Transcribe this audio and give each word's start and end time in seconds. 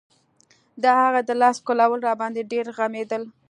د 0.81 0.83
هغه 1.01 1.19
د 1.27 1.31
لاس 1.41 1.57
ښکلول 1.61 1.99
راباندې 2.07 2.49
ډېر 2.51 2.65
غمېدل. 2.77 3.23